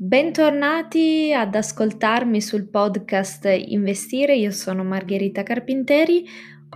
Bentornati 0.00 1.32
ad 1.32 1.54
ascoltarmi 1.54 2.40
sul 2.40 2.68
podcast 2.68 3.44
Investire, 3.46 4.36
io 4.36 4.50
sono 4.50 4.84
Margherita 4.84 5.42
Carpinteri, 5.42 6.24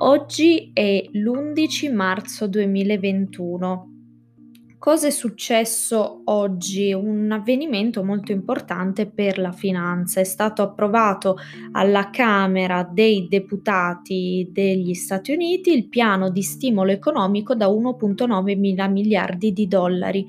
oggi 0.01 0.71
è 0.75 1.09
l'11 1.11 1.95
marzo 1.95 2.47
2021. 2.47 3.92
Cosa 4.83 5.07
è 5.07 5.11
successo 5.11 6.23
oggi? 6.25 6.93
Un 6.93 7.31
avvenimento 7.31 8.03
molto 8.03 8.33
importante 8.33 9.07
per 9.07 9.39
la 9.39 9.53
finanza. 9.53 10.19
È 10.19 10.25
stato 10.25 10.61
approvato 10.63 11.37
alla 11.71 12.11
Camera 12.11 12.83
dei 12.83 13.29
Deputati 13.29 14.49
degli 14.51 14.95
Stati 14.95 15.31
Uniti 15.31 15.73
il 15.73 15.89
piano 15.89 16.31
di 16.31 16.43
stimolo 16.43 16.91
economico 16.91 17.55
da 17.55 17.69
1.9 17.69 18.59
mila 18.59 18.89
miliardi 18.89 19.53
di 19.53 19.69
dollari. 19.69 20.27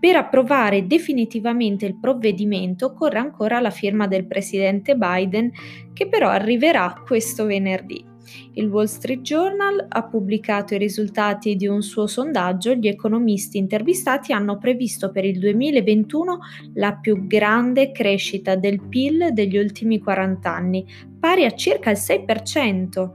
Per 0.00 0.16
approvare 0.16 0.88
definitivamente 0.88 1.86
il 1.86 1.96
provvedimento 1.96 2.86
occorre 2.86 3.20
ancora 3.20 3.60
la 3.60 3.70
firma 3.70 4.08
del 4.08 4.26
presidente 4.26 4.96
Biden 4.96 5.52
che 5.92 6.08
però 6.08 6.28
arriverà 6.28 7.00
questo 7.06 7.44
venerdì. 7.44 8.10
Il 8.54 8.68
Wall 8.68 8.86
Street 8.86 9.20
Journal 9.20 9.86
ha 9.88 10.04
pubblicato 10.04 10.74
i 10.74 10.78
risultati 10.78 11.56
di 11.56 11.66
un 11.66 11.82
suo 11.82 12.06
sondaggio. 12.06 12.74
Gli 12.74 12.88
economisti 12.88 13.58
intervistati 13.58 14.32
hanno 14.32 14.58
previsto 14.58 15.10
per 15.10 15.24
il 15.24 15.38
2021 15.38 16.38
la 16.74 16.94
più 16.94 17.26
grande 17.26 17.92
crescita 17.92 18.56
del 18.56 18.80
PIL 18.80 19.30
degli 19.32 19.56
ultimi 19.56 19.98
40 19.98 20.54
anni, 20.54 20.86
pari 21.18 21.44
a 21.44 21.54
circa 21.54 21.90
il 21.90 21.98
6%. 21.98 23.10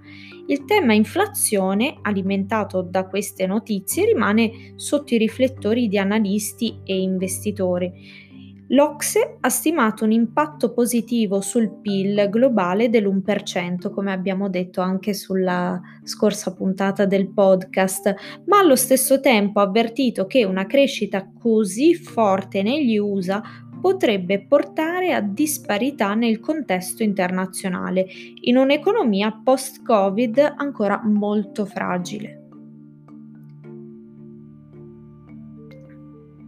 Il 0.49 0.63
tema 0.63 0.93
inflazione, 0.93 1.97
alimentato 2.01 2.81
da 2.81 3.05
queste 3.05 3.45
notizie, 3.45 4.05
rimane 4.05 4.73
sotto 4.75 5.13
i 5.13 5.17
riflettori 5.17 5.89
di 5.89 5.97
analisti 5.97 6.79
e 6.85 7.01
investitori. 7.01 8.26
L'Ocse 8.71 9.37
ha 9.39 9.47
stimato 9.47 10.03
un 10.03 10.11
impatto 10.11 10.73
positivo 10.73 11.39
sul 11.39 11.79
PIL 11.79 12.27
globale 12.29 12.89
dell'1%, 12.89 13.89
come 13.89 14.11
abbiamo 14.11 14.49
detto 14.49 14.81
anche 14.81 15.13
sulla 15.13 15.79
scorsa 16.03 16.53
puntata 16.53 17.05
del 17.05 17.29
podcast, 17.29 18.13
ma 18.45 18.59
allo 18.59 18.75
stesso 18.75 19.21
tempo 19.21 19.61
ha 19.61 19.63
avvertito 19.63 20.27
che 20.27 20.43
una 20.43 20.65
crescita 20.65 21.31
così 21.39 21.95
forte 21.95 22.61
negli 22.61 22.97
USA 22.97 23.41
potrebbe 23.79 24.45
portare 24.45 25.13
a 25.13 25.21
disparità 25.21 26.13
nel 26.13 26.41
contesto 26.41 27.03
internazionale, 27.03 28.05
in 28.41 28.57
un'economia 28.57 29.39
post-Covid 29.43 30.55
ancora 30.57 31.01
molto 31.05 31.65
fragile. 31.65 32.46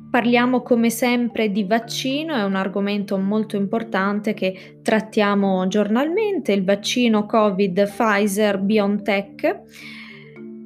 Parliamo 0.10 0.64
come 0.64 0.90
sempre 0.90 1.52
di 1.52 1.66
vaccino, 1.66 2.34
è 2.34 2.44
un 2.44 2.56
argomento 2.56 3.16
molto 3.18 3.56
importante 3.58 4.34
che 4.34 4.80
trattiamo 4.82 5.68
giornalmente, 5.68 6.52
il 6.52 6.64
vaccino 6.64 7.28
Covid 7.28 7.84
Pfizer 7.84 8.58
BioNTech 8.58 9.62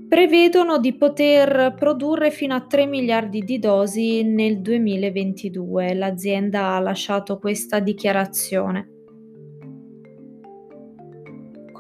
prevedono 0.08 0.78
di 0.78 0.96
poter 0.96 1.74
produrre 1.76 2.32
fino 2.32 2.56
a 2.56 2.62
3 2.62 2.86
miliardi 2.86 3.42
di 3.42 3.60
dosi 3.60 4.24
nel 4.24 4.62
2022. 4.62 5.94
L'azienda 5.96 6.76
ha 6.76 6.80
lasciato 6.80 7.40
questa 7.40 7.80
dichiarazione. 7.80 8.93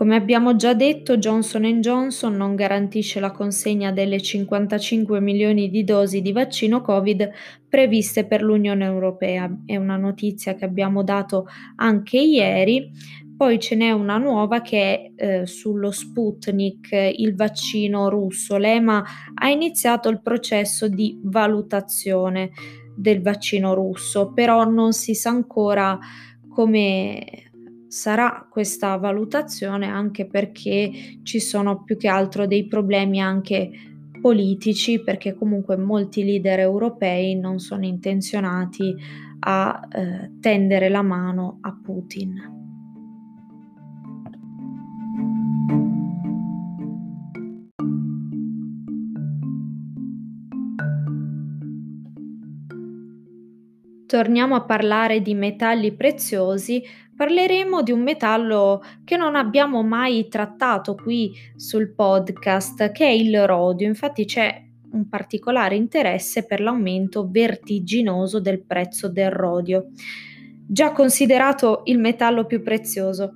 Come 0.03 0.17
abbiamo 0.17 0.57
già 0.57 0.73
detto, 0.73 1.15
Johnson 1.15 1.63
Johnson 1.79 2.35
non 2.35 2.55
garantisce 2.55 3.21
la 3.21 3.31
consegna 3.31 3.93
delle 3.93 4.21
55 4.21 5.21
milioni 5.21 5.69
di 5.69 5.85
dosi 5.85 6.21
di 6.21 6.33
vaccino 6.33 6.81
Covid 6.81 7.31
previste 7.69 8.25
per 8.25 8.41
l'Unione 8.43 8.83
Europea. 8.83 9.49
È 9.65 9.77
una 9.77 9.95
notizia 9.95 10.55
che 10.55 10.65
abbiamo 10.65 11.03
dato 11.03 11.47
anche 11.77 12.17
ieri. 12.19 12.91
Poi 13.37 13.57
ce 13.61 13.75
n'è 13.77 13.91
una 13.91 14.17
nuova 14.17 14.59
che 14.59 14.81
è 14.81 15.11
eh, 15.15 15.45
sullo 15.45 15.91
Sputnik, 15.91 16.89
il 16.91 17.33
vaccino 17.33 18.09
russo. 18.09 18.57
L'EMA 18.57 19.05
ha 19.35 19.47
iniziato 19.47 20.09
il 20.09 20.21
processo 20.21 20.89
di 20.89 21.17
valutazione 21.23 22.51
del 22.93 23.21
vaccino 23.21 23.73
russo, 23.73 24.33
però 24.33 24.65
non 24.65 24.91
si 24.91 25.15
sa 25.15 25.29
ancora 25.29 25.97
come 26.49 27.51
sarà 27.93 28.47
questa 28.49 28.95
valutazione 28.95 29.85
anche 29.85 30.25
perché 30.25 31.19
ci 31.21 31.39
sono 31.39 31.83
più 31.83 31.95
che 31.95 32.07
altro 32.07 32.47
dei 32.47 32.65
problemi 32.65 33.21
anche 33.21 33.69
politici 34.19 34.99
perché 34.99 35.35
comunque 35.35 35.77
molti 35.77 36.23
leader 36.23 36.57
europei 36.57 37.35
non 37.35 37.59
sono 37.59 37.85
intenzionati 37.85 38.95
a 39.41 39.87
eh, 39.91 40.31
tendere 40.39 40.89
la 40.89 41.03
mano 41.03 41.59
a 41.61 41.77
Putin. 41.83 42.61
Torniamo 54.07 54.55
a 54.55 54.61
parlare 54.63 55.21
di 55.21 55.33
metalli 55.33 55.91
preziosi 55.91 56.83
parleremo 57.15 57.81
di 57.81 57.91
un 57.91 58.01
metallo 58.01 58.81
che 59.03 59.17
non 59.17 59.35
abbiamo 59.35 59.83
mai 59.83 60.27
trattato 60.27 60.95
qui 60.95 61.33
sul 61.55 61.93
podcast, 61.93 62.91
che 62.91 63.05
è 63.05 63.11
il 63.11 63.45
rodio. 63.45 63.87
Infatti 63.87 64.25
c'è 64.25 64.61
un 64.91 65.07
particolare 65.09 65.75
interesse 65.75 66.45
per 66.45 66.61
l'aumento 66.61 67.27
vertiginoso 67.29 68.39
del 68.39 68.63
prezzo 68.63 69.09
del 69.09 69.31
rodio, 69.31 69.89
già 70.67 70.91
considerato 70.91 71.81
il 71.85 71.99
metallo 71.99 72.45
più 72.45 72.61
prezioso. 72.61 73.35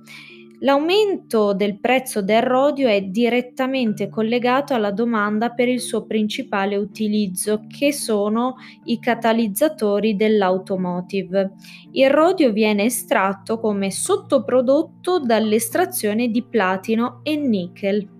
L'aumento 0.60 1.54
del 1.54 1.78
prezzo 1.78 2.20
del 2.20 2.42
rodio 2.42 2.88
è 2.88 3.00
direttamente 3.02 4.08
collegato 4.08 4.74
alla 4.74 4.90
domanda 4.90 5.50
per 5.50 5.68
il 5.68 5.80
suo 5.80 6.04
principale 6.04 6.74
utilizzo, 6.74 7.64
che 7.68 7.92
sono 7.92 8.56
i 8.84 8.98
catalizzatori 8.98 10.16
dell'automotive. 10.16 11.52
Il 11.92 12.10
rodio 12.10 12.50
viene 12.50 12.84
estratto 12.84 13.60
come 13.60 13.92
sottoprodotto 13.92 15.20
dall'estrazione 15.20 16.28
di 16.28 16.42
platino 16.42 17.20
e 17.22 17.36
nickel. 17.36 18.17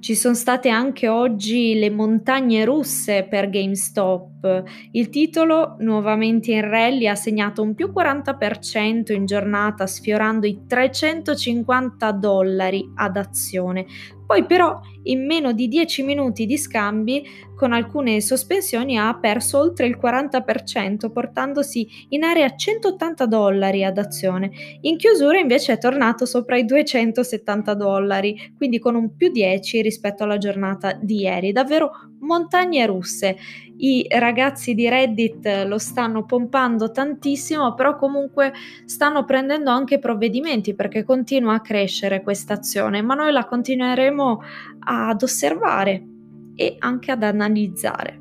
Ci 0.00 0.14
sono 0.14 0.34
state 0.34 0.70
anche 0.70 1.08
oggi 1.08 1.78
le 1.78 1.90
montagne 1.90 2.64
russe 2.64 3.26
per 3.28 3.50
GameStop. 3.50 4.62
Il 4.92 5.10
titolo, 5.10 5.76
nuovamente 5.80 6.52
in 6.52 6.66
rally, 6.66 7.06
ha 7.06 7.14
segnato 7.14 7.60
un 7.60 7.74
più 7.74 7.92
40% 7.94 9.12
in 9.12 9.26
giornata, 9.26 9.86
sfiorando 9.86 10.46
i 10.46 10.64
350 10.66 12.12
dollari 12.12 12.90
ad 12.94 13.18
azione. 13.18 13.84
Poi 14.30 14.46
però 14.46 14.80
in 15.02 15.26
meno 15.26 15.50
di 15.50 15.66
10 15.66 16.04
minuti 16.04 16.46
di 16.46 16.56
scambi 16.56 17.24
con 17.56 17.72
alcune 17.72 18.20
sospensioni 18.20 18.96
ha 18.96 19.12
perso 19.18 19.58
oltre 19.58 19.88
il 19.88 19.98
40%, 20.00 21.10
portandosi 21.10 22.06
in 22.10 22.22
area 22.22 22.54
180 22.54 23.26
dollari 23.26 23.82
ad 23.82 23.98
azione. 23.98 24.52
In 24.82 24.98
chiusura 24.98 25.36
invece 25.36 25.72
è 25.72 25.78
tornato 25.78 26.26
sopra 26.26 26.56
i 26.56 26.64
270 26.64 27.74
dollari, 27.74 28.54
quindi 28.56 28.78
con 28.78 28.94
un 28.94 29.16
più 29.16 29.32
10 29.32 29.82
rispetto 29.82 30.22
alla 30.22 30.38
giornata 30.38 30.92
di 30.92 31.22
ieri. 31.22 31.50
Davvero 31.50 31.90
montagne 32.20 32.86
russe. 32.86 33.36
I 33.76 34.06
ragazzi 34.08 34.74
di 34.74 34.88
Reddit 34.88 35.64
lo 35.66 35.78
stanno 35.78 36.24
pompando 36.24 36.90
tantissimo, 36.90 37.74
però 37.74 37.96
comunque 37.96 38.52
stanno 38.84 39.24
prendendo 39.24 39.70
anche 39.70 39.98
provvedimenti 39.98 40.74
perché 40.74 41.02
continua 41.02 41.54
a 41.54 41.60
crescere 41.60 42.22
questa 42.22 42.54
azione, 42.54 43.00
ma 43.02 43.14
noi 43.14 43.32
la 43.32 43.46
continueremo 43.46 44.42
ad 44.80 45.22
osservare 45.22 46.06
e 46.54 46.76
anche 46.78 47.10
ad 47.10 47.22
analizzare. 47.22 48.19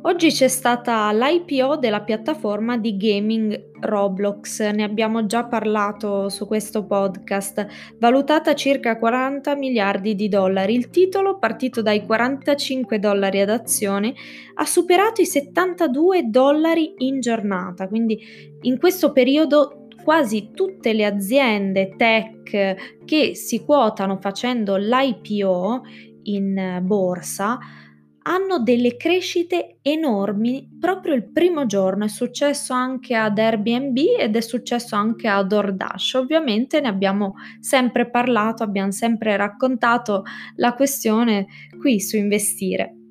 Oggi 0.00 0.30
c'è 0.30 0.48
stata 0.48 1.12
l'IPO 1.12 1.76
della 1.76 2.00
piattaforma 2.00 2.76
di 2.76 2.96
gaming 2.96 3.70
Roblox, 3.80 4.60
ne 4.70 4.82
abbiamo 4.82 5.26
già 5.26 5.44
parlato 5.44 6.28
su 6.28 6.46
questo 6.46 6.86
podcast, 6.86 7.66
valutata 7.98 8.54
circa 8.54 8.98
40 8.98 9.54
miliardi 9.54 10.14
di 10.14 10.28
dollari. 10.28 10.74
Il 10.74 10.90
titolo, 10.90 11.38
partito 11.38 11.82
dai 11.82 12.04
45 12.04 12.98
dollari 12.98 13.40
ad 13.40 13.50
azione, 13.50 14.14
ha 14.54 14.64
superato 14.64 15.20
i 15.20 15.26
72 15.26 16.28
dollari 16.28 16.94
in 16.98 17.20
giornata, 17.20 17.86
quindi 17.86 18.18
in 18.62 18.78
questo 18.78 19.12
periodo 19.12 19.86
quasi 20.02 20.50
tutte 20.52 20.92
le 20.92 21.04
aziende 21.04 21.94
tech 21.96 22.96
che 23.04 23.34
si 23.34 23.64
quotano 23.64 24.16
facendo 24.16 24.76
l'IPO 24.76 25.82
in 26.24 26.80
borsa 26.82 27.58
hanno 28.22 28.58
delle 28.60 28.96
crescite 28.96 29.78
enormi 29.82 30.76
proprio 30.78 31.14
il 31.14 31.30
primo 31.30 31.66
giorno. 31.66 32.04
È 32.04 32.08
successo 32.08 32.72
anche 32.72 33.14
ad 33.14 33.38
Airbnb 33.38 33.96
ed 34.18 34.36
è 34.36 34.40
successo 34.40 34.94
anche 34.94 35.28
a 35.28 35.42
DoorDash. 35.42 36.14
Ovviamente 36.14 36.80
ne 36.80 36.88
abbiamo 36.88 37.34
sempre 37.60 38.08
parlato, 38.08 38.62
abbiamo 38.62 38.90
sempre 38.90 39.36
raccontato 39.36 40.22
la 40.56 40.74
questione 40.74 41.46
qui 41.78 42.00
su 42.00 42.16
investire. 42.16 43.01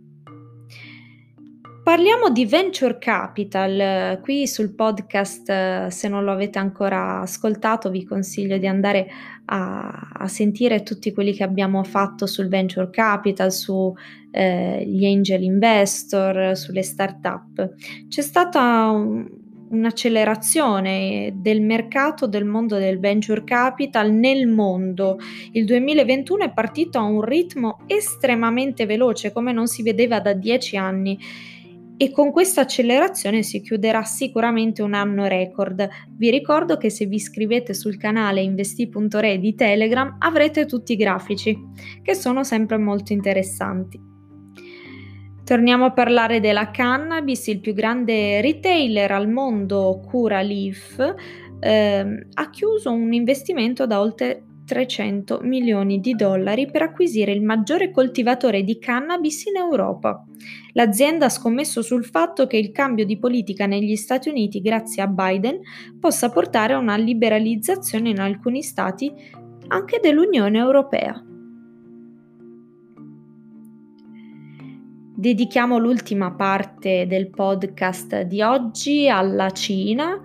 Parliamo 1.92 2.30
di 2.30 2.46
venture 2.46 2.98
capital. 3.00 4.22
Qui 4.22 4.48
sul 4.48 4.74
podcast, 4.74 5.88
se 5.88 6.08
non 6.08 6.24
lo 6.24 6.32
avete 6.32 6.58
ancora 6.58 7.20
ascoltato, 7.20 7.90
vi 7.90 8.06
consiglio 8.06 8.58
di 8.58 8.66
andare 8.66 9.10
a, 9.48 10.12
a 10.14 10.28
sentire 10.30 10.84
tutti 10.84 11.12
quelli 11.12 11.34
che 11.34 11.44
abbiamo 11.44 11.84
fatto 11.84 12.28
sul 12.28 12.48
venture 12.48 12.90
capital, 12.90 13.52
sugli 13.52 13.94
eh, 14.32 15.14
angel 15.14 15.44
investor, 15.44 16.56
sulle 16.56 16.82
start-up. 16.82 17.74
C'è 18.08 18.22
stata 18.22 18.90
un, 18.90 19.28
un'accelerazione 19.72 21.34
del 21.36 21.60
mercato 21.60 22.26
del 22.26 22.46
mondo 22.46 22.78
del 22.78 23.00
venture 23.00 23.44
capital 23.44 24.14
nel 24.14 24.48
mondo. 24.48 25.18
Il 25.52 25.66
2021 25.66 26.46
è 26.46 26.54
partito 26.54 27.00
a 27.00 27.04
un 27.04 27.22
ritmo 27.22 27.80
estremamente 27.88 28.86
veloce, 28.86 29.34
come 29.34 29.52
non 29.52 29.68
si 29.68 29.84
vedeva 29.84 30.22
da 30.22 30.32
dieci 30.32 30.78
anni 30.78 31.20
e 32.01 32.09
con 32.09 32.31
questa 32.31 32.62
accelerazione 32.62 33.44
si 33.44 33.62
chiuderà 33.62 34.01
sicuramente 34.01 34.81
un 34.81 34.95
anno 34.95 35.27
record. 35.27 35.88
Vi 36.09 36.31
ricordo 36.31 36.77
che 36.77 36.89
se 36.89 37.06
vi 37.06 37.18
iscrivete 37.18 37.75
sul 37.75 37.98
canale 37.98 38.42
investi.re 38.42 39.38
di 39.38 39.53
Telegram 39.53 40.15
avrete 40.18 40.65
tutti 40.65 40.94
i 40.94 40.95
grafici, 40.95 41.56
che 42.01 42.15
sono 42.15 42.44
sempre 42.44 42.80
molto 42.80 43.13
interessanti. 43.13 44.01
Torniamo 45.44 45.86
a 45.86 45.92
parlare 45.92 46.39
della 46.39 46.71
cannabis, 46.71 47.45
il 47.45 47.59
più 47.59 47.75
grande 47.75 48.42
retailer 48.42 49.12
al 49.12 49.30
mondo, 49.30 50.01
Cura 50.03 50.42
Leaf, 50.42 50.98
eh, 51.59 52.27
ha 52.33 52.50
chiuso 52.50 52.92
un 52.92 53.13
investimento 53.13 53.86
da 53.86 54.00
oltre 54.00 54.45
300 54.72 55.42
milioni 55.42 56.00
di 56.00 56.14
dollari 56.14 56.72
per 56.72 56.82
acquisire 56.82 57.34
il 57.34 57.42
maggiore 57.42 57.92
coltivatore 57.92 58.64
di 58.64 58.80
cannabis 58.80 59.44
in 59.48 59.58
Europa. 59.58 60.24
L'azienda 60.72 61.26
ha 61.26 61.30
scommesso 61.30 61.82
sul 61.82 62.06
fatto 62.06 62.48
che 62.48 62.56
il 62.56 62.72
cambio 62.72 63.04
di 63.04 63.20
politica 63.20 63.66
negli 63.66 63.98
Stati 63.98 64.30
Uniti 64.30 64.62
grazie 64.62 65.04
a 65.04 65.08
Biden 65.08 65.60
possa 66.00 66.30
portare 66.30 66.72
a 66.72 66.78
una 66.78 66.96
liberalizzazione 66.96 68.12
in 68.12 68.22
alcuni 68.22 68.62
stati 68.62 69.12
anche 69.68 70.00
dell'Unione 70.02 70.58
Europea. 70.58 71.22
Dedichiamo 75.14 75.80
l'ultima 75.80 76.32
parte 76.32 77.08
del 77.08 77.30
podcast 77.30 78.22
di 78.22 78.42
oggi 78.42 79.10
alla 79.10 79.52
Cina 79.52 80.18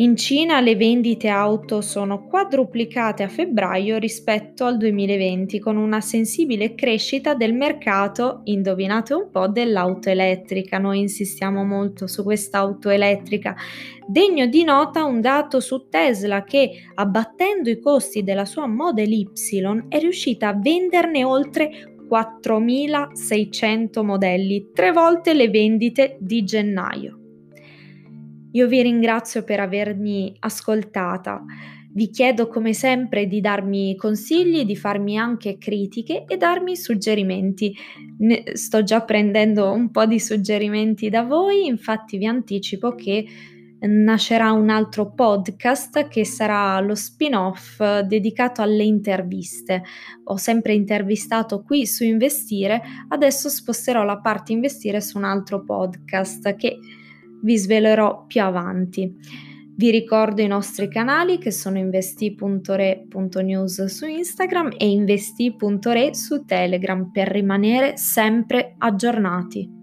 in 0.00 0.16
Cina 0.16 0.60
le 0.60 0.76
vendite 0.76 1.28
auto 1.28 1.82
sono 1.82 2.24
quadruplicate 2.24 3.22
a 3.22 3.28
febbraio 3.28 3.98
rispetto 3.98 4.64
al 4.64 4.78
2020, 4.78 5.58
con 5.58 5.76
una 5.76 6.00
sensibile 6.00 6.74
crescita 6.74 7.34
del 7.34 7.52
mercato, 7.52 8.40
indovinate 8.44 9.12
un 9.12 9.28
po', 9.30 9.46
dell'auto 9.48 10.08
elettrica. 10.08 10.78
Noi 10.78 11.00
insistiamo 11.00 11.64
molto 11.64 12.06
su 12.06 12.22
questa 12.22 12.60
auto 12.60 12.88
elettrica. 12.88 13.54
Degno 14.06 14.46
di 14.46 14.64
nota 14.64 15.04
un 15.04 15.20
dato 15.20 15.60
su 15.60 15.88
Tesla 15.90 16.44
che, 16.44 16.70
abbattendo 16.94 17.68
i 17.68 17.78
costi 17.78 18.22
della 18.22 18.46
sua 18.46 18.66
Model 18.66 19.12
Y, 19.12 19.28
è 19.88 19.98
riuscita 19.98 20.48
a 20.48 20.58
venderne 20.58 21.24
oltre 21.24 21.94
4.600 22.10 24.02
modelli, 24.02 24.70
tre 24.72 24.92
volte 24.92 25.34
le 25.34 25.50
vendite 25.50 26.16
di 26.18 26.42
gennaio. 26.42 27.19
Io 28.52 28.66
vi 28.66 28.82
ringrazio 28.82 29.44
per 29.44 29.60
avermi 29.60 30.34
ascoltata. 30.40 31.44
Vi 31.92 32.10
chiedo 32.10 32.46
come 32.48 32.72
sempre 32.72 33.26
di 33.26 33.40
darmi 33.40 33.96
consigli, 33.96 34.64
di 34.64 34.76
farmi 34.76 35.18
anche 35.18 35.58
critiche 35.58 36.24
e 36.24 36.36
darmi 36.36 36.76
suggerimenti. 36.76 37.74
Ne 38.18 38.42
sto 38.54 38.82
già 38.82 39.02
prendendo 39.02 39.72
un 39.72 39.90
po' 39.90 40.06
di 40.06 40.20
suggerimenti 40.20 41.08
da 41.08 41.22
voi, 41.22 41.66
infatti 41.66 42.16
vi 42.16 42.26
anticipo 42.26 42.94
che 42.94 43.26
nascerà 43.80 44.52
un 44.52 44.68
altro 44.68 45.12
podcast 45.14 46.08
che 46.08 46.24
sarà 46.24 46.78
lo 46.80 46.94
spin-off 46.94 48.00
dedicato 48.02 48.62
alle 48.62 48.84
interviste. 48.84 49.82
Ho 50.24 50.36
sempre 50.36 50.74
intervistato 50.74 51.62
qui 51.62 51.86
su 51.86 52.04
investire, 52.04 52.82
adesso 53.08 53.48
sposterò 53.48 54.04
la 54.04 54.18
parte 54.18 54.52
investire 54.52 55.00
su 55.00 55.18
un 55.18 55.24
altro 55.24 55.64
podcast 55.64 56.54
che 56.56 56.78
vi 57.42 57.56
svelerò 57.56 58.26
più 58.26 58.42
avanti. 58.42 59.16
Vi 59.76 59.90
ricordo 59.90 60.42
i 60.42 60.46
nostri 60.46 60.88
canali 60.88 61.38
che 61.38 61.50
sono 61.50 61.78
investi.re.news 61.78 63.84
su 63.86 64.06
Instagram 64.06 64.74
e 64.76 64.90
investi.re 64.90 66.14
su 66.14 66.44
Telegram 66.44 67.10
per 67.10 67.28
rimanere 67.28 67.96
sempre 67.96 68.74
aggiornati. 68.76 69.79